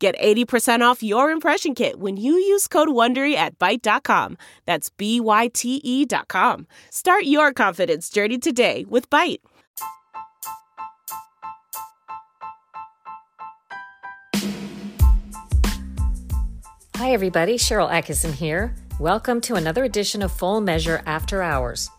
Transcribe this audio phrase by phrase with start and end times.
[0.00, 4.38] Get 80% off your impression kit when you use code WONDERY at Byte.com.
[4.64, 6.66] That's B-Y-T-E dot com.
[6.88, 9.40] Start your confidence journey today with Byte.
[16.96, 17.58] Hi, everybody.
[17.58, 18.74] Sharyl Attkisson here.
[18.98, 21.90] Welcome to another edition of Full Measure After Hours.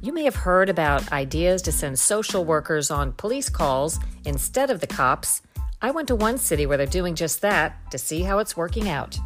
[0.00, 4.80] You may have heard about ideas to send social workers on police calls instead of
[4.80, 5.42] the cops
[5.84, 8.88] I went to one city where they're doing just that to see how it's working
[8.88, 9.18] out.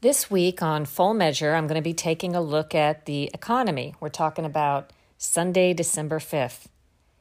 [0.00, 3.94] This week on Full Measure, I'm going to be taking a look at the economy.
[4.00, 6.64] We're talking about Sunday, December 5th.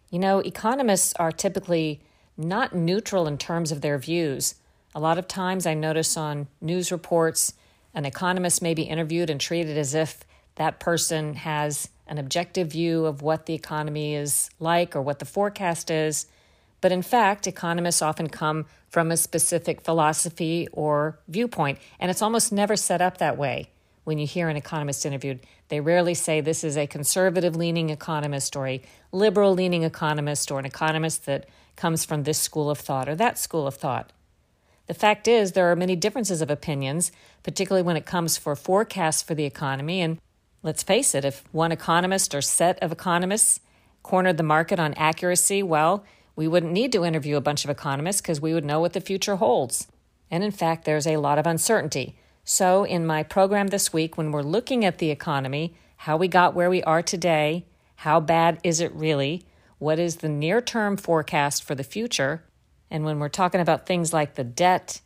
[0.10, 2.02] You know, economists are typically
[2.36, 4.56] not neutral in terms of their views.
[4.96, 7.54] A lot of times I notice on news reports,
[7.94, 10.24] an economist may be interviewed and treated as if
[10.56, 15.26] that person has an objective view of what the economy is like or what the
[15.26, 16.26] forecast is.
[16.82, 22.52] But in fact, economists often come from a specific philosophy or viewpoint, and it's almost
[22.52, 23.70] never set up that way.
[24.06, 28.56] When you hear an economist interviewed, they rarely say this is a conservative leaning economist
[28.56, 33.08] or a liberal leaning economist or an economist that comes from this school of thought
[33.08, 34.12] or that school of thought.
[34.88, 37.12] The fact is, there are many differences of opinions,
[37.44, 40.18] particularly when it comes for forecasts for the economy, and
[40.62, 43.62] Let's face it, if one economist or set of economists
[44.04, 46.04] cornered the market on accuracy, well,
[46.36, 49.02] we wouldn't need to interview a bunch of economists because we would know what the
[49.02, 49.88] future holds.
[50.30, 52.16] And in fact, there's a lot of uncertainty.
[52.44, 56.56] So, in my program this week, when we're looking at the economy, how we got
[56.56, 57.66] where we are today,
[57.98, 59.44] how bad is it really,
[59.78, 62.44] what is the near term forecast for the future,
[62.90, 65.02] and when we're talking about things like the debt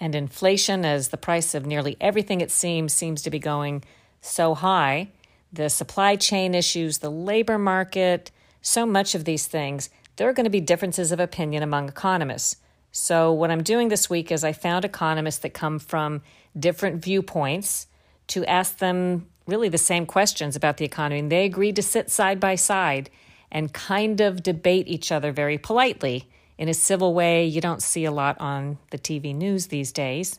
[0.00, 3.84] and inflation, as the price of nearly everything it seems seems to be going
[4.22, 5.10] so high,
[5.52, 8.30] the supply chain issues, the labor market,
[8.62, 12.56] so much of these things, there are going to be differences of opinion among economists.
[12.92, 16.22] So, what I'm doing this week is I found economists that come from
[16.58, 17.86] different viewpoints
[18.28, 21.20] to ask them really the same questions about the economy.
[21.20, 23.10] And they agreed to sit side by side
[23.50, 26.28] and kind of debate each other very politely
[26.58, 30.38] in a civil way you don't see a lot on the TV news these days.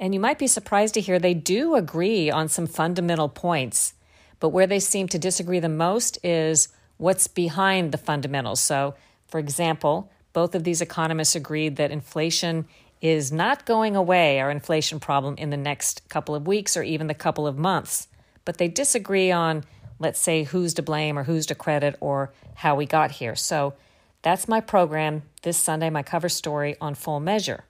[0.00, 3.92] And you might be surprised to hear they do agree on some fundamental points,
[4.40, 8.60] but where they seem to disagree the most is what's behind the fundamentals.
[8.60, 8.94] So,
[9.28, 12.66] for example, both of these economists agreed that inflation
[13.02, 17.06] is not going away, our inflation problem, in the next couple of weeks or even
[17.06, 18.08] the couple of months.
[18.46, 19.64] But they disagree on,
[19.98, 23.36] let's say, who's to blame or who's to credit or how we got here.
[23.36, 23.74] So
[24.22, 27.64] that's my program this Sunday, my cover story on full measure.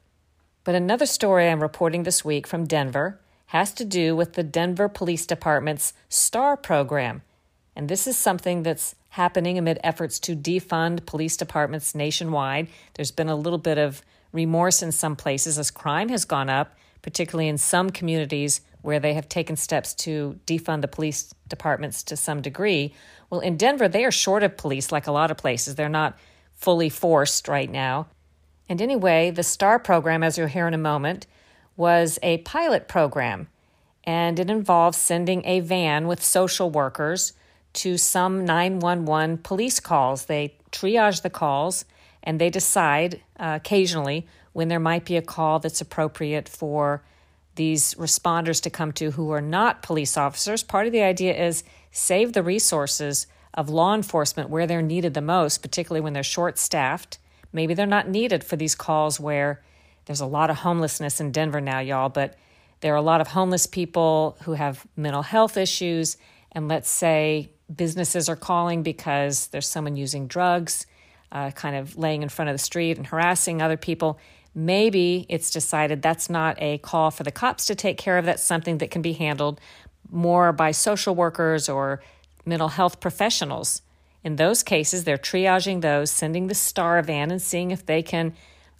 [0.70, 4.88] But another story I'm reporting this week from Denver has to do with the Denver
[4.88, 7.22] Police Department's STAR program.
[7.74, 12.68] And this is something that's happening amid efforts to defund police departments nationwide.
[12.94, 16.76] There's been a little bit of remorse in some places as crime has gone up,
[17.02, 22.16] particularly in some communities where they have taken steps to defund the police departments to
[22.16, 22.94] some degree.
[23.28, 25.74] Well, in Denver, they are short of police, like a lot of places.
[25.74, 26.16] They're not
[26.54, 28.06] fully forced right now.
[28.70, 31.26] And anyway, the STAR program, as you'll hear in a moment,
[31.76, 33.48] was a pilot program,
[34.04, 37.32] and it involves sending a van with social workers
[37.72, 40.26] to some 911 police calls.
[40.26, 41.84] They triage the calls
[42.22, 47.02] and they decide uh, occasionally when there might be a call that's appropriate for
[47.56, 50.62] these responders to come to who are not police officers.
[50.62, 55.20] Part of the idea is save the resources of law enforcement where they're needed the
[55.20, 57.18] most, particularly when they're short staffed
[57.52, 59.62] Maybe they're not needed for these calls where
[60.06, 62.36] there's a lot of homelessness in Denver now, y'all, but
[62.80, 66.16] there are a lot of homeless people who have mental health issues.
[66.52, 70.86] And let's say businesses are calling because there's someone using drugs,
[71.30, 74.18] uh, kind of laying in front of the street and harassing other people.
[74.54, 78.24] Maybe it's decided that's not a call for the cops to take care of.
[78.24, 79.60] That's something that can be handled
[80.10, 82.02] more by social workers or
[82.44, 83.82] mental health professionals.
[84.22, 88.34] In those cases, they're triaging those, sending the star van, and seeing if they can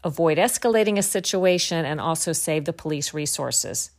[0.04, 3.90] avoid escalating a situation and also save the police resources.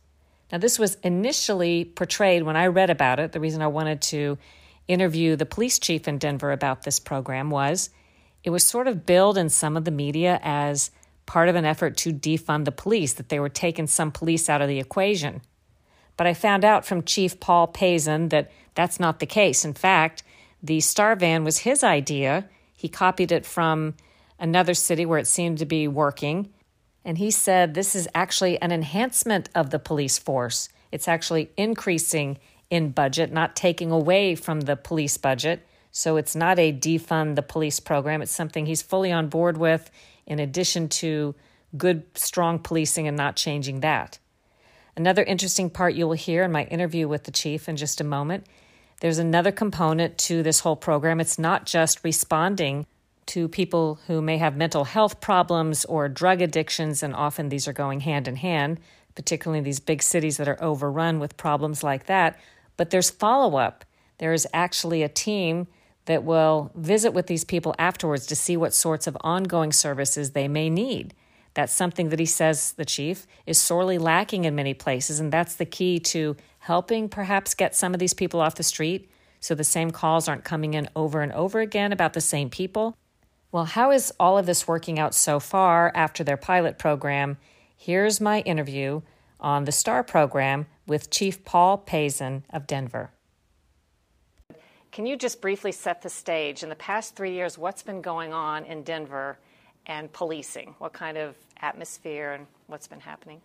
[0.50, 3.32] Now, this was initially portrayed when I read about it.
[3.32, 4.38] The reason I wanted to
[4.86, 7.90] interview the police chief in Denver about this program was
[8.44, 10.90] it was sort of billed in some of the media as
[11.24, 14.60] part of an effort to defund the police, that they were taking some police out
[14.60, 15.40] of the equation.
[16.16, 19.64] But I found out from Chief Paul Pazen that that's not the case.
[19.64, 20.22] In fact,
[20.62, 22.48] the Star Van was his idea.
[22.76, 23.94] He copied it from
[24.38, 26.52] another city where it seemed to be working.
[27.04, 30.68] And he said this is actually an enhancement of the police force.
[30.92, 32.38] It's actually increasing
[32.70, 35.66] in budget, not taking away from the police budget.
[35.90, 38.22] So it's not a defund the police program.
[38.22, 39.90] It's something he's fully on board with,
[40.26, 41.34] in addition to
[41.76, 44.18] good, strong policing and not changing that.
[44.96, 48.04] Another interesting part you will hear in my interview with the chief in just a
[48.04, 48.46] moment
[49.02, 51.20] there's another component to this whole program.
[51.20, 52.86] It's not just responding
[53.26, 57.72] to people who may have mental health problems or drug addictions, and often these are
[57.72, 58.78] going hand in hand,
[59.16, 62.38] particularly in these big cities that are overrun with problems like that.
[62.76, 63.84] But there's follow up.
[64.18, 65.66] There is actually a team
[66.04, 70.46] that will visit with these people afterwards to see what sorts of ongoing services they
[70.46, 71.12] may need.
[71.54, 75.18] That's something that he says, the chief, is sorely lacking in many places.
[75.18, 79.10] And that's the key to helping perhaps get some of these people off the street
[79.40, 82.96] so the same calls aren't coming in over and over again about the same people.
[83.50, 87.36] Well, how is all of this working out so far after their pilot program?
[87.76, 89.02] Here's my interview
[89.40, 93.10] on the STAR program with Chief Paul Pazen of Denver.
[94.92, 96.62] Can you just briefly set the stage?
[96.62, 99.36] In the past three years, what's been going on in Denver
[99.86, 100.76] and policing?
[100.78, 103.40] What kind of atmosphere and what's been happening?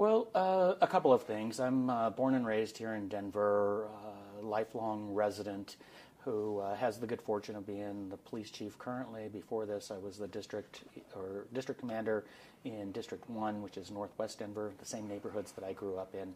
[0.00, 1.60] Well, uh, a couple of things.
[1.60, 5.76] I'm uh, born and raised here in Denver, uh, lifelong resident
[6.24, 9.28] who uh, has the good fortune of being the police chief currently.
[9.28, 12.24] Before this, I was the district or district commander
[12.64, 16.32] in District 1, which is northwest Denver, the same neighborhoods that I grew up in.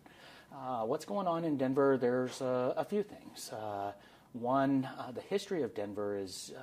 [0.54, 1.96] Uh, what's going on in Denver?
[1.96, 3.50] There's uh, a few things.
[4.34, 6.60] One, uh, the history of Denver is uh,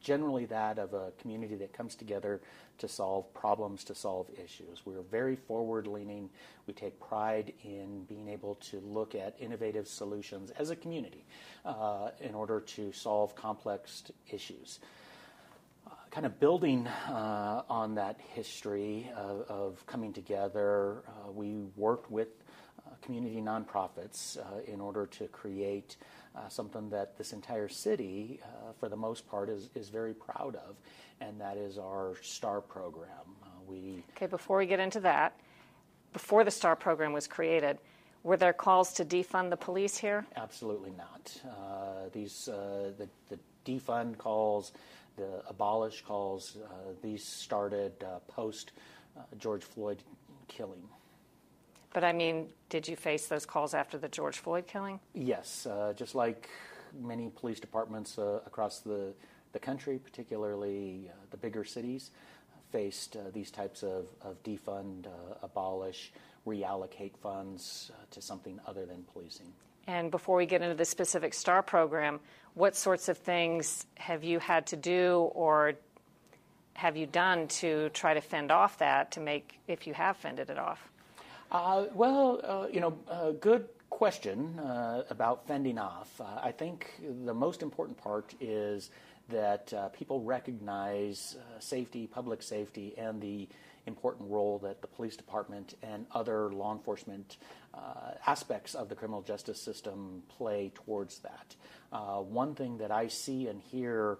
[0.00, 2.40] generally that of a community that comes together
[2.78, 4.82] to solve problems, to solve issues.
[4.84, 6.30] We're very forward leaning.
[6.68, 11.24] We take pride in being able to look at innovative solutions as a community
[11.64, 14.78] uh, in order to solve complex issues.
[15.88, 22.12] Uh, kind of building uh, on that history of, of coming together, uh, we worked
[22.12, 22.28] with
[23.02, 25.96] community nonprofits in order to create
[26.38, 30.56] uh, something that this entire city, uh, for the most part, is, is very proud
[30.56, 30.76] of,
[31.20, 33.08] and that is our STAR program.
[33.42, 34.26] Uh, we okay.
[34.26, 35.38] Before we get into that,
[36.12, 37.78] before the STAR program was created,
[38.22, 40.26] were there calls to defund the police here?
[40.36, 41.40] Absolutely not.
[41.44, 44.72] Uh, these uh, the, the defund calls,
[45.16, 46.68] the abolish calls, uh,
[47.02, 47.92] these started
[48.28, 48.72] post
[49.38, 49.98] George Floyd
[50.46, 50.88] killing.
[51.92, 55.00] But I mean, did you face those calls after the George Floyd killing?
[55.14, 56.48] Yes, uh, just like
[57.00, 59.12] many police departments uh, across the,
[59.52, 62.10] the country, particularly uh, the bigger cities,
[62.70, 66.12] faced uh, these types of, of defund, uh, abolish,
[66.46, 69.52] reallocate funds uh, to something other than policing.
[69.86, 72.20] And before we get into the specific STAR program,
[72.54, 75.74] what sorts of things have you had to do or
[76.74, 80.50] have you done to try to fend off that to make, if you have fended
[80.50, 80.90] it off?
[81.50, 86.20] Uh, well, uh, you know, uh, good question uh, about fending off.
[86.20, 86.90] Uh, I think
[87.24, 88.90] the most important part is
[89.30, 93.48] that uh, people recognize safety, public safety, and the
[93.86, 97.38] important role that the police department and other law enforcement
[98.26, 101.54] aspects of the criminal justice system play towards that.
[102.28, 104.18] one thing that I see and hear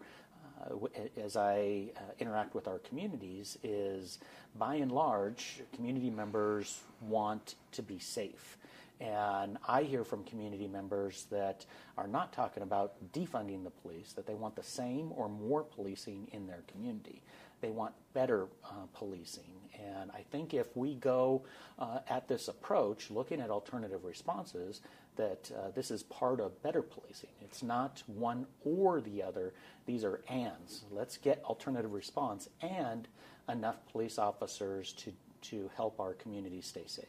[1.17, 4.19] as I uh, interact with our communities is
[4.57, 8.57] by and large, community members want to be safe.
[9.00, 11.65] And I hear from community members that
[11.97, 16.29] are not talking about defunding the police, that they want the same or more policing
[16.33, 17.23] in their community.
[17.61, 19.58] They want better uh, policing.
[19.78, 21.42] And I think if we go
[21.78, 24.80] uh, at this approach, looking at alternative responses,
[25.16, 27.30] that uh, this is part of better policing.
[27.42, 29.52] It's not one or the other.
[29.87, 30.85] These are ands.
[30.90, 33.08] Let's get alternative response and
[33.49, 37.06] enough police officers to, to help our communities stay safe.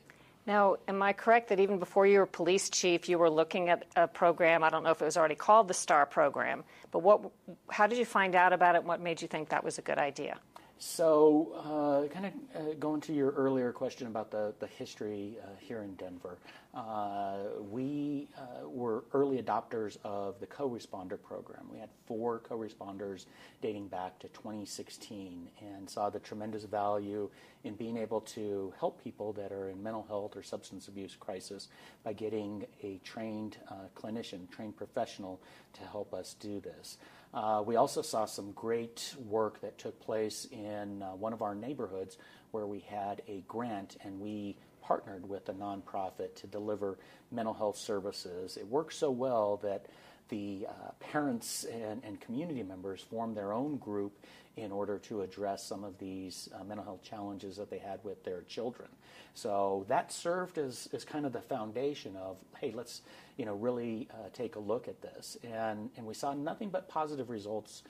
[0.47, 3.85] Now, am I correct that even before you were police chief, you were looking at
[3.95, 4.63] a program?
[4.63, 7.29] I don't know if it was already called the STAR program, but what?
[7.69, 8.79] How did you find out about it?
[8.79, 10.39] And What made you think that was a good idea?
[10.81, 15.47] So, uh, kind of uh, going to your earlier question about the, the history uh,
[15.59, 16.37] here in Denver,
[16.73, 21.65] we uh, were early adopters of the co responder program.
[21.71, 23.25] We had four co responders
[23.61, 27.29] dating back to 2016 and saw the tremendous value
[27.63, 31.67] in being able to help people that are in mental health or substance abuse crisis
[32.03, 35.41] by getting a trained uh, clinician, trained professional
[35.73, 36.97] to help us do this.
[37.33, 41.53] Uh, we also saw some great work that took place in uh, one of our
[41.53, 42.17] neighborhoods
[42.51, 44.55] where we had a grant and we
[44.89, 46.97] partnered with a nonprofit to deliver
[47.31, 48.57] mental health services.
[48.57, 49.85] It worked so well that
[50.29, 54.13] the uh, parents and, and, community members formed their own group
[54.57, 58.23] in order to address some of these uh, mental health challenges that they had with
[58.23, 58.89] their children.
[59.35, 63.01] So that served as, as kind of the foundation of, hey, let's
[63.37, 66.89] you know really uh, take a look at this, and and we saw nothing but
[66.89, 67.83] positive results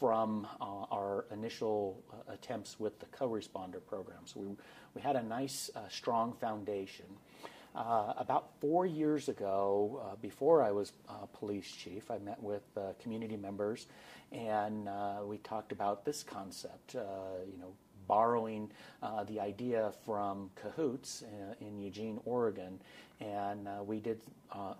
[0.00, 4.20] from uh, our initial uh, attempts with the co-responder program.
[4.24, 4.56] So we
[4.94, 7.06] we had a nice, uh, strong foundation.
[7.76, 10.92] About four years ago, before I was
[11.38, 12.64] police chief, I met with
[13.00, 13.86] community members,
[14.32, 14.88] and
[15.24, 16.94] we talked about this concept.
[16.94, 17.72] you know,
[18.10, 18.68] borrowing
[19.04, 22.80] uh, the idea from Cahoots uh, in Eugene, Oregon,
[23.20, 24.20] and uh, we did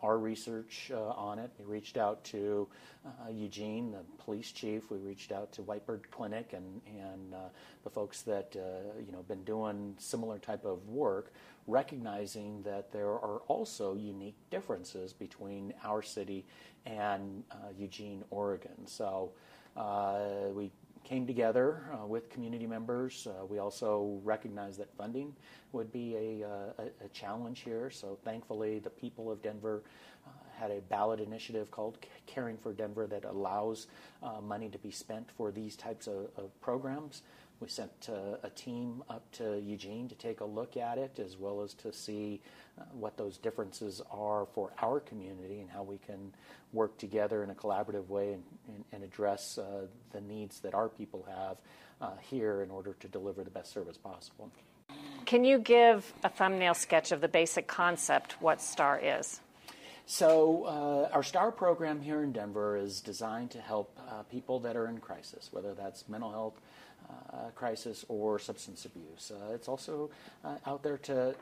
[0.02, 1.48] our research on it.
[1.56, 2.66] We reached out to
[3.30, 4.90] Eugene, the police chief.
[4.90, 7.32] We reached out to Whitebird Clinic and and
[7.84, 8.56] the folks that
[9.06, 11.32] you know been doing similar type of work
[11.66, 16.44] recognizing that there are also unique differences between our city
[16.84, 18.86] and uh, Eugene, Oregon.
[18.86, 19.30] So
[19.76, 20.72] uh, we
[21.04, 23.26] came together uh, with community members.
[23.26, 25.34] Uh, we also recognized that funding
[25.72, 27.90] would be a, uh, a, a, challenge here.
[27.90, 29.82] So thankfully, the people of Denver
[30.26, 33.86] uh, had a ballot initiative called Caring for Denver that allows
[34.42, 37.22] money to be spent for these types of, of programs.
[37.60, 41.36] We sent uh, a team up to Eugene to take a look at it, as
[41.36, 42.40] well as to see
[42.78, 46.32] uh, what those differences are for our community and how we can
[46.72, 50.88] work together in a collaborative way and, and, and address uh, the needs that our
[50.88, 51.58] people have
[52.00, 54.50] uh, here in order to deliver the best service possible.
[55.26, 59.40] Can you give a thumbnail sketch of the basic concept, what STAR is?
[60.06, 64.76] So, uh, our STAR program here in Denver is designed to help uh, people that
[64.76, 66.60] are in crisis, whether that's mental health,
[67.54, 69.32] crisis or substance abuse.
[69.34, 70.10] Uh, it's also
[70.44, 71.34] uh, out there to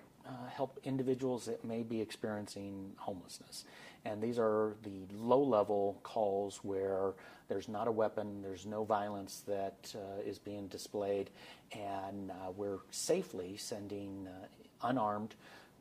[0.50, 3.64] help individuals that may be experiencing homelessness.
[4.04, 7.12] And these are the low level calls where
[7.48, 11.30] there's not a weapon, there's no violence that uh, is being displayed,
[11.72, 15.34] and uh, we're safely sending uh, unarmed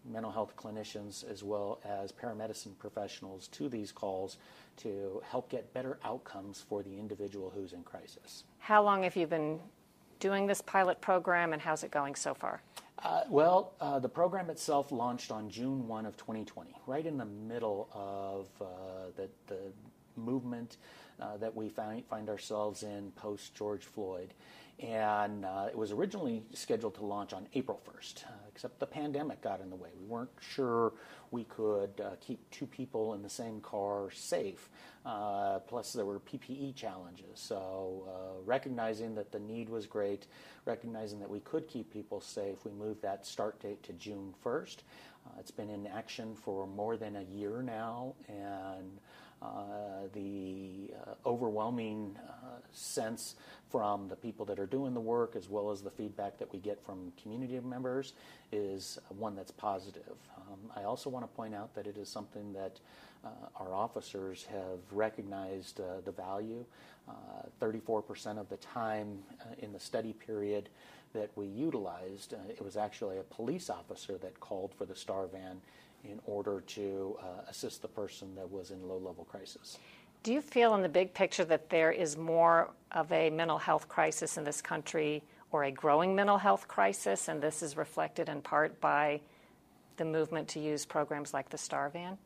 [0.09, 4.37] mental health clinicians as well as paramedicine professionals to these calls
[4.77, 8.45] to help get better outcomes for the individual who's in crisis.
[8.59, 9.59] How long have you been
[10.19, 12.61] doing this pilot program, and how's it going so far?
[13.03, 17.25] Uh, well, uh, the program itself launched on June 1 of 2020, right in the
[17.25, 18.65] middle of uh,
[19.15, 19.59] the, the,
[20.15, 20.77] movement
[21.21, 24.33] uh, that we find, find ourselves in post George Floyd.
[24.79, 29.41] And uh, it was originally scheduled to launch on April 1st, uh, except the pandemic
[29.41, 29.89] got in the way.
[29.99, 30.93] We weren't sure
[31.31, 34.69] we could uh, keep two people in the same car safe.
[35.03, 37.39] Uh, plus, there were PPE challenges.
[37.39, 40.27] So, uh, recognizing that the need was great,
[40.65, 44.77] recognizing that we could keep people safe, we moved that start date to June 1st.
[45.25, 48.99] Uh, it's been in action for more than a year now, and
[49.41, 52.17] uh, the uh, overwhelming
[52.77, 53.35] sense
[53.69, 56.59] from the people that are doing the work, as well as the feedback that we
[56.59, 58.13] get from community members,
[58.51, 60.15] is one that's positive.
[60.37, 62.79] Um, I also want to point out that it is something that
[63.25, 63.29] uh,
[63.59, 66.65] our officers have recognized uh, the value.
[67.61, 69.17] 34% of the time
[69.59, 70.67] in the study period
[71.13, 75.61] that we utilized, it was actually a police officer that called for the STAR van
[76.03, 79.77] in order to uh, assist the person that was in low level crisis.
[80.23, 83.87] Do you feel, in the big picture, that there is more of a mental health
[83.87, 88.41] crisis in this country or a growing mental health crisis, and this is reflected in
[88.41, 89.21] part by
[89.97, 92.17] the movement to use programs like the STAR van?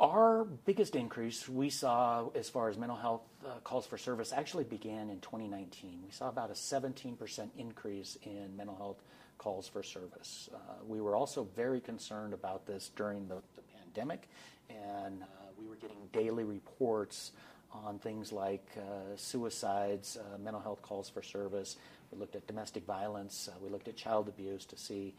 [0.00, 4.64] Our biggest increase we saw as far as mental health uh, calls for service actually
[4.64, 6.00] began in 2019.
[6.04, 9.02] We saw about a 17% increase in mental health
[9.38, 10.48] calls for service.
[10.52, 14.28] Uh, we were also very concerned about this during the, the pandemic,
[14.68, 15.26] and uh,
[15.62, 17.32] we were getting daily reports
[17.72, 21.76] on things like uh, suicides, uh, mental health calls for service.
[22.10, 23.48] We looked at domestic violence.
[23.50, 25.14] Uh, we looked at child abuse to see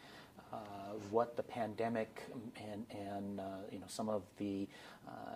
[0.51, 0.57] uh,
[1.09, 2.23] what the pandemic
[2.71, 4.67] and, and you know some of the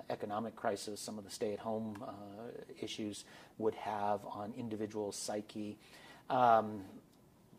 [0.10, 2.04] economic crisis, some of the stay-at-home
[2.82, 3.26] issues
[3.58, 5.78] would have on individual psyche.
[6.30, 6.82] Um,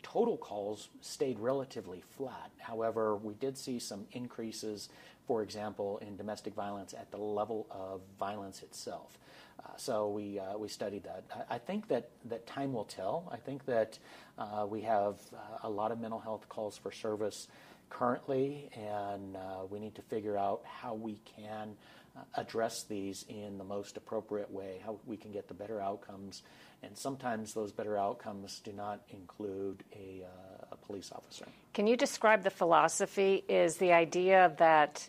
[0.03, 2.51] total calls stayed relatively flat.
[2.59, 4.89] However, we did see some increases,
[5.29, 9.19] for example, in domestic violence at the level of violence itself.
[9.63, 11.23] Uh, so we uh, we studied that.
[11.31, 13.29] I, I, think that that time will tell.
[13.31, 13.99] I think that
[14.39, 17.47] uh, we have uh, a lot of mental health calls for service
[17.91, 21.75] currently, and uh, we need to figure out how we can
[22.17, 26.41] uh, address these in the most appropriate way, how we can get the better outcomes.
[26.81, 30.23] And sometimes those better outcomes do not include a,
[30.71, 31.45] a police officer.
[31.73, 33.43] Can you describe the philosophy?
[33.47, 35.07] Is the idea that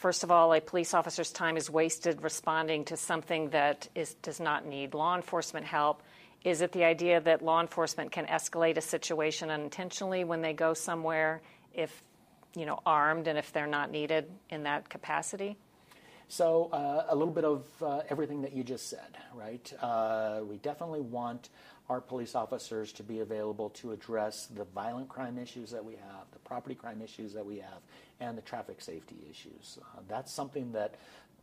[0.00, 4.40] First of all, a police officer's time is wasted responding to something that is, does
[4.40, 6.02] not need law enforcement help.
[6.42, 10.72] Is it the idea that law enforcement can escalate a situation unintentionally when they go
[10.72, 11.42] somewhere
[11.74, 12.02] if,
[12.54, 15.58] you know, armed and if they're not needed in that capacity?
[16.28, 19.70] So, uh, a little bit of uh, everything that you just said, right?
[19.82, 21.50] Uh, we definitely want
[21.90, 26.30] our police officers to be available to address the violent crime issues that we have,
[26.32, 27.80] the property crime issues that we have,
[28.20, 29.76] and the traffic safety issues.
[29.82, 30.94] Uh, that's something that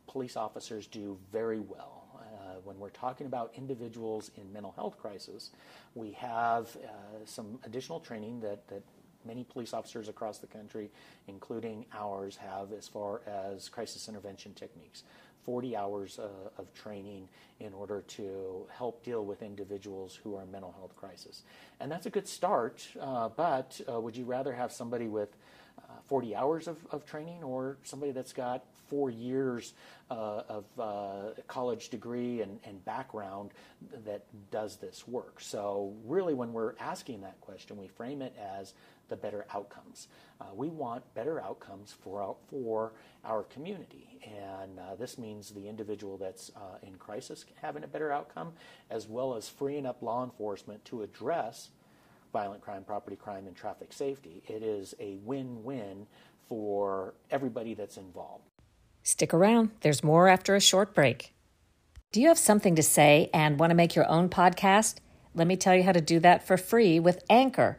[0.06, 2.06] police officers do very well.
[2.18, 5.50] Uh, when we're talking about individuals in mental health crisis,
[5.94, 6.88] we have uh,
[7.26, 8.82] some additional training that, that
[9.26, 10.90] many police officers across the country,
[11.26, 15.02] including ours, have as far as crisis intervention techniques.
[15.48, 16.28] 40 hours uh,
[16.58, 17.26] of training
[17.58, 21.42] in order to help deal with individuals who are in mental health crisis.
[21.80, 25.30] And that's a good start, uh, but uh, would you rather have somebody with
[25.78, 29.72] uh, 40 hours of, of, training or somebody that's got four years
[30.10, 33.52] uh, of uh, college degree and, and, background
[34.04, 35.40] that does this work?
[35.40, 38.74] So, really, when we're asking that question, we frame it as
[39.08, 40.08] the better outcomes.
[40.40, 42.92] Uh, we want better outcomes for our, for
[43.24, 48.12] our community, and uh, this means the individual that's uh, in crisis having a better
[48.12, 48.52] outcome,
[48.90, 51.70] as well as freeing up law enforcement to address
[52.32, 54.42] violent crime, property crime, and traffic safety.
[54.46, 56.06] It is a win-win
[56.48, 58.44] for everybody that's involved.
[59.02, 59.70] Stick around.
[59.80, 61.34] There's more after a short break.
[62.12, 64.96] Do you have something to say and want to make your own podcast?
[65.34, 67.78] Let me tell you how to do that for free with Anchor.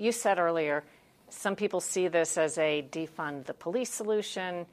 [0.00, 0.82] You said earlier,
[1.28, 4.64] some people see this as a defund the police solution.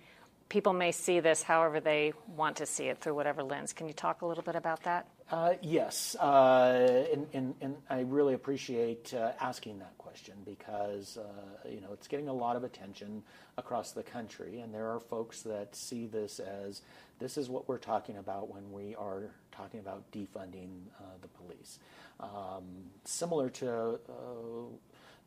[0.48, 3.74] People may see this however they want to see it through whatever lens.
[3.74, 5.06] Can you talk a little bit about that?
[5.30, 11.68] Uh, yes, uh, and, and, and, I really appreciate uh, asking that question because uh,
[11.68, 13.22] you know it's getting a lot of attention
[13.58, 16.82] across the country, and there are folks that see this as
[17.20, 21.80] this is what we're talking about when we are talking about defunding uh, the police.
[22.22, 22.64] Um,
[23.04, 24.78] similar to uh,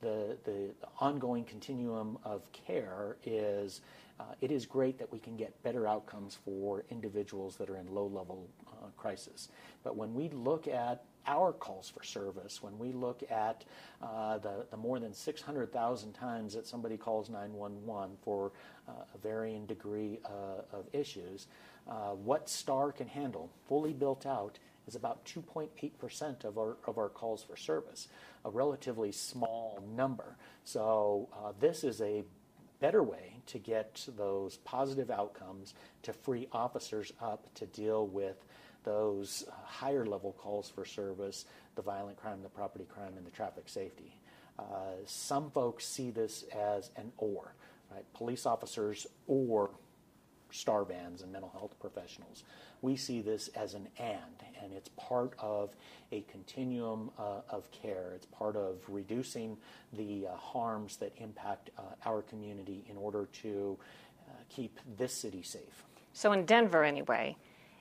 [0.01, 3.81] the, the ongoing continuum of care is
[4.21, 7.87] uh, it is great that we can get better outcomes for individuals that are in
[7.95, 9.49] low level uh, crisis.
[9.83, 13.65] But when we look at our calls for service, when we look at
[14.03, 18.53] uh, the, the more than 600,000 times that somebody calls 911 for
[18.89, 21.47] uh, a varying degree uh, of issues,
[21.89, 27.09] uh, what STAR can handle, fully built out, is about 2.8% of our, of our
[27.09, 28.09] calls for service,
[28.45, 30.37] a relatively small number.
[30.65, 32.25] So uh, this is a
[32.81, 38.45] better way to get those positive outcomes to free officers up to deal with
[38.85, 43.31] those uh, higher level calls for service, the violent crime, the property crime, and the
[43.31, 44.17] traffic safety.
[44.59, 47.55] Uh, some folks see this as an or,
[47.93, 48.05] right?
[48.15, 49.71] Police officers or
[50.51, 52.45] star vans and mental health professionals.
[52.83, 54.19] We see this as an and,
[54.63, 55.71] and it's part of
[56.13, 58.13] a continuum uh, of care.
[58.15, 59.57] It's part of reducing
[59.93, 63.79] the uh, harms that impact uh, our community in order to
[64.29, 65.85] uh, keep this city safe.
[66.13, 67.37] So, in Denver, anyway,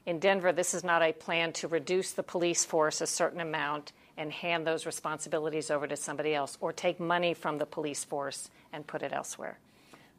[0.05, 3.91] in Denver, this is not a plan to reduce the police force a certain amount
[4.17, 8.49] and hand those responsibilities over to somebody else or take money from the police force
[8.73, 9.57] and put it elsewhere.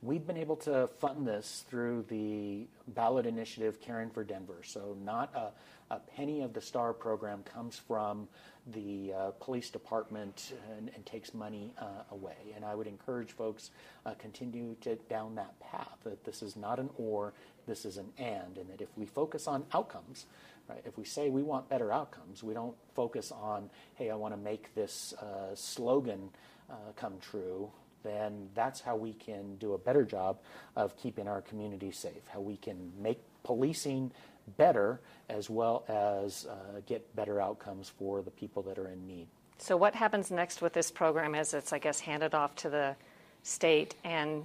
[0.03, 4.63] We've been able to fund this through the ballot initiative Caring for Denver.
[4.65, 5.51] So, not a,
[5.95, 8.27] a penny of the STAR program comes from
[8.69, 12.55] the uh, police department and, and takes money uh, away.
[12.57, 13.73] And I would encourage folks
[14.07, 15.99] uh, continue to down that path.
[16.05, 17.35] That this is not an or,
[17.67, 20.25] this is an and, and that if we focus on outcomes,
[20.67, 20.81] right?
[20.87, 24.41] If we say we want better outcomes, we don't focus on, hey, I want to
[24.41, 26.31] make this uh, slogan
[26.71, 27.71] uh, come true
[28.03, 30.39] then that's how we can do a better job
[30.77, 34.11] of keeping our community safe, how we can make policing
[34.57, 39.27] better as well as uh, get better outcomes for the people that are in need.
[39.59, 42.97] So, what happens next with this program as it's, I guess, handed off to the
[43.43, 44.45] state and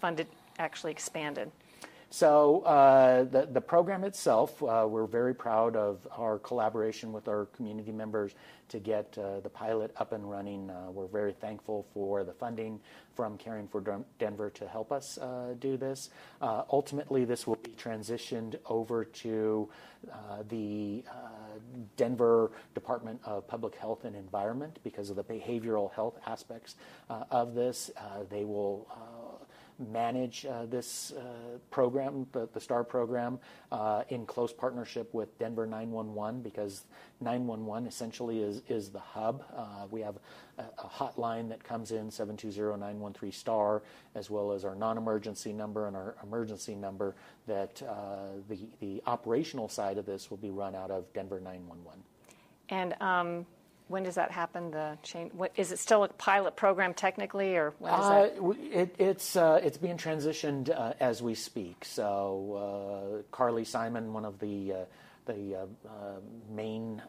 [0.00, 0.26] funded,
[0.58, 1.50] actually expanded?
[2.10, 7.46] So uh, the, the program itself, uh, we're very proud of our collaboration with our
[7.46, 8.34] community members
[8.70, 10.70] to get uh, the pilot up and running.
[10.70, 12.80] Uh, we're very thankful for the funding
[13.14, 13.82] from Caring for
[14.18, 16.08] Denver to help us uh, do this.
[16.40, 19.68] Uh, ultimately, this will be transitioned over to
[20.48, 21.02] the
[21.96, 26.76] Denver Department of Public Health and Environment because of the behavioral health aspects
[27.08, 27.90] of this.
[28.30, 28.86] they will
[29.78, 33.38] manage uh, this uh, program, the, the, STAR program,
[33.70, 36.84] uh, in close partnership with Denver 911 because
[37.20, 39.44] 911 essentially is, is the hub.
[39.90, 40.16] We have
[40.58, 43.82] a, a, hotline that comes in 720-913 STAR
[44.14, 47.14] as well as our non-emergency number and our emergency number
[47.46, 52.02] that the, the operational side of this will be run out of Denver 911.
[52.70, 53.46] And um
[53.88, 54.70] when does that happen?
[54.70, 58.30] The change is it still a pilot program technically, or when is uh?
[58.72, 61.84] It, it's uh, it's being transitioned uh, as we speak.
[61.84, 64.76] So uh, Carleigh Sailon, one of the uh,
[65.26, 66.00] the uh,
[66.50, 67.02] main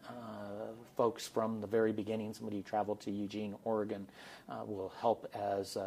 [0.97, 4.07] folks from the very beginning, somebody who traveled to Eugene, Oregon,
[4.65, 5.77] will help as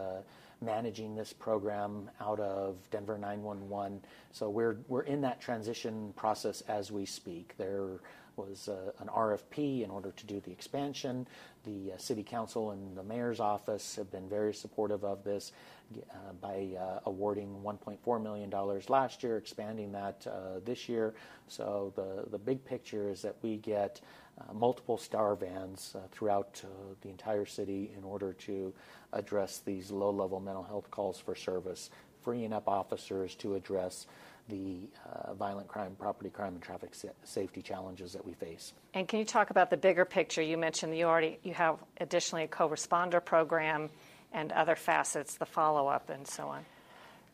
[0.62, 4.00] managing this program out of Denver 911.
[4.30, 7.54] So we're we're in that transition process as we speak.
[7.58, 8.00] There
[8.36, 11.26] was uh, an RFP in order to do the expansion.
[11.64, 15.52] The uh, City Council and the Mayor's Office have been very supportive of this
[15.94, 18.50] uh, by uh, awarding $1.4 million
[18.88, 21.14] last year, expanding that uh, this year.
[21.48, 24.00] So the, the big picture is that we get
[24.38, 26.62] uh, multiple star vans throughout
[27.02, 28.72] the entire city in order to
[29.12, 31.90] address these low level mental health calls for service,
[32.22, 34.06] freeing up officers to address
[34.48, 38.72] the uh, violent crime, property crime, and traffic sa- safety challenges that we face.
[38.94, 40.42] And can you talk about the bigger picture?
[40.42, 43.90] You mentioned you already you have additionally a co-responder program
[44.32, 46.64] and other facets, the follow-up and so on.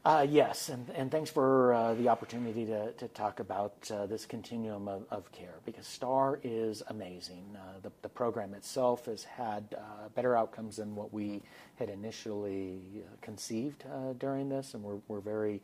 [0.04, 5.30] Uh, yes, and, thanks for uh, the opportunity to, talk about uh, this continuum of,
[5.32, 7.44] care because STAR is amazing.
[7.56, 11.42] Uh, the, program itself has had uh, better outcomes than what we
[11.76, 13.84] had initially uh, conceived
[14.18, 15.60] during this, and we're, very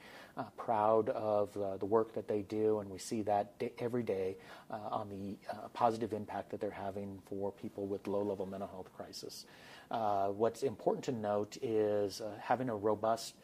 [0.57, 4.37] proud of the work that they do, and we see that every day
[4.71, 5.37] on the
[5.73, 9.47] positive impact that they're having for people with low level mental health crisis.
[9.89, 13.35] what's important to note is having a robust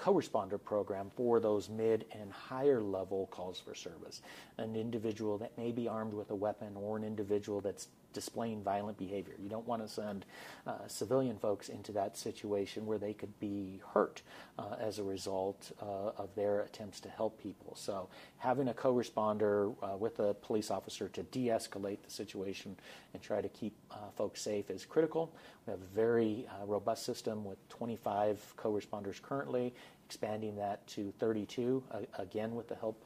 [0.00, 4.22] co-responder program for those mid and higher level calls for service.
[4.56, 8.98] An individual that may be armed with a weapon or an individual that's displaying violent
[8.98, 9.34] behavior.
[9.38, 10.24] You don't want to send
[10.66, 14.22] uh, civilian folks into that situation where they could be hurt
[14.58, 17.74] uh, as a result uh, of their attempts to help people.
[17.76, 22.76] So, having a co responder uh, with a police officer to de escalate the situation
[23.14, 25.32] and try to keep uh, folks safe is critical.
[25.66, 29.74] We have a very uh, robust system with 25 co responders currently,
[30.06, 31.82] expanding that to 32,
[32.18, 33.04] again, with the help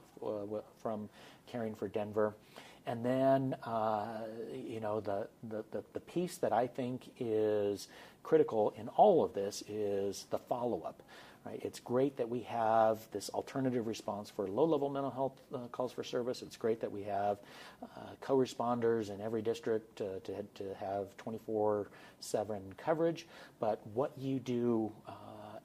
[0.80, 1.08] from
[1.46, 2.34] Caring for Denver.
[2.86, 7.88] And then, uh, you know, the, the, the, piece that I think is
[8.22, 11.02] critical in all of this is the follow up.
[11.46, 11.60] Right?
[11.62, 15.92] It's great that we have this alternative response for low level mental health uh, calls
[15.92, 16.40] for service.
[16.40, 17.38] It's great that we have
[17.82, 17.86] uh,
[18.20, 21.88] co responders in every district to, to, to have 24
[22.20, 23.26] 7 coverage.
[23.60, 25.12] But what you do uh,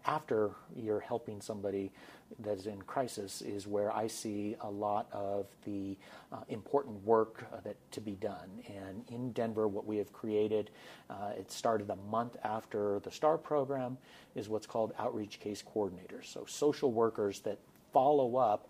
[0.09, 1.91] after you're helping somebody
[2.39, 5.97] that is in crisis is where I see a lot of the
[6.31, 8.49] uh, important work uh, that to be done.
[8.67, 10.71] And in Denver, what we have created,
[11.11, 13.97] uh, it started a month after the STAR program,
[14.33, 16.25] is what's called outreach case coordinators.
[16.25, 17.59] So social workers that
[17.93, 18.67] follow up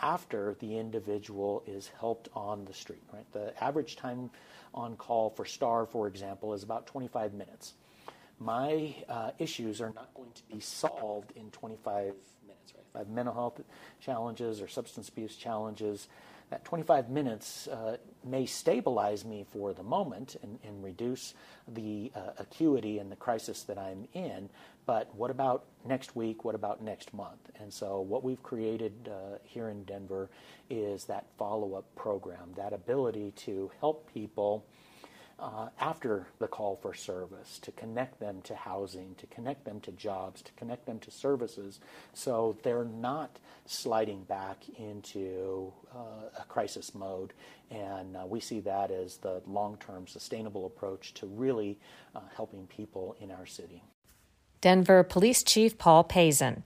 [0.00, 3.02] after the individual is helped on the street.
[3.12, 4.30] Right, the average time
[4.74, 7.74] on call for STAR, for example, is about 25 minutes.
[8.38, 12.14] My uh, issues are not going to be solved in 25
[12.46, 12.72] minutes.
[12.74, 13.60] If I have mental health
[14.00, 16.08] challenges or substance abuse challenges,
[16.52, 21.32] that 25 minutes uh, may stabilize me for the moment and, and reduce
[21.66, 24.50] the uh, acuity and the crisis that I'm in.
[24.84, 26.44] But what about next week?
[26.44, 27.50] What about next month?
[27.58, 30.28] And so, what we've created uh, here in Denver
[30.68, 34.66] is that follow up program, that ability to help people
[35.42, 39.90] uh, after the call for service, to connect them to housing, to connect them to
[39.90, 41.80] jobs, to connect them to services,
[42.14, 47.32] so they're not sliding back into uh, a crisis mode.
[47.72, 51.78] And uh, we see that as the long term sustainable approach to really
[52.14, 53.82] uh, helping people in our city.
[54.60, 56.62] Denver Police Chief Paul Pazen.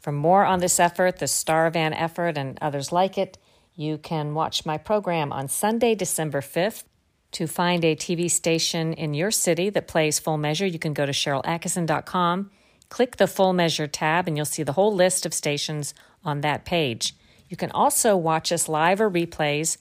[0.00, 3.38] For more on this effort, the Star Van effort, and others like it,
[3.74, 6.84] you can watch my program on Sunday, December 5th
[7.32, 11.06] to find a TV station in your city that plays full measure, you can go
[11.06, 12.50] to SharylAttkisson.com,
[12.88, 15.92] Click the Full Measure tab and you'll see the whole list of stations
[16.24, 17.14] on that page.
[17.48, 19.76] You can also watch us live or replays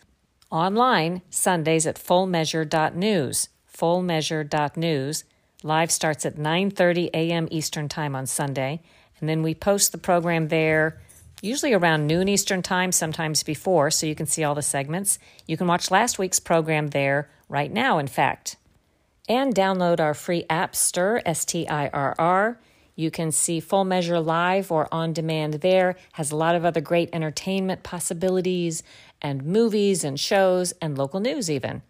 [0.51, 3.49] online Sundays at fullmeasure.news.
[3.77, 5.23] Fullmeasure.news.
[5.63, 7.47] Live starts at 9:30 a.m.
[7.51, 8.81] Eastern Time on Sunday,
[9.19, 10.99] and then we post the program there
[11.41, 15.19] usually around noon Eastern Time, sometimes before, so you can see all the segments.
[15.45, 18.57] You can watch last week's program there right now, in fact.
[19.29, 22.60] And download our free app, Stirr, S T I R R.
[22.95, 25.95] You can see Full Measure live or on demand there.
[26.13, 28.83] Has a lot of other great entertainment possibilities
[29.21, 31.83] and movies and shows and local news, even.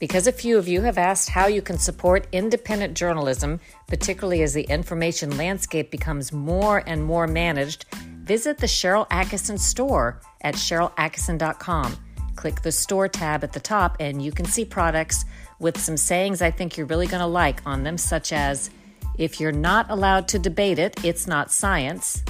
[0.00, 4.54] Because a few of you have asked how you can support independent journalism, particularly as
[4.54, 7.84] the information landscape becomes more and more managed,
[8.24, 11.98] visit the Sharyl Attkisson store at SharylAttkisson.com.
[12.34, 15.26] Click the store tab at the top, and you can see products
[15.58, 18.70] with some sayings I think you're really going to like on them, such as
[19.18, 22.22] if you're not allowed to debate it, it's not science,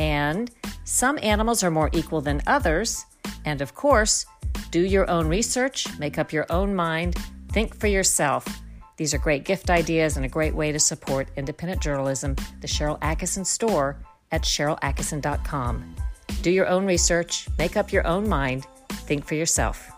[0.00, 0.50] and
[0.82, 3.06] some animals are more equal than others,
[3.44, 4.26] and of course,
[4.76, 7.14] do your own research, make up your own mind,
[7.50, 8.46] think for yourself.
[8.98, 12.36] These are great gift ideas and a great way to support independent journalism.
[12.60, 13.96] The Sharyl Attkisson store
[14.32, 15.96] at SharylAttkisson.com.
[16.42, 18.66] Do your own research, make up your own mind,
[19.08, 19.95] think for yourself.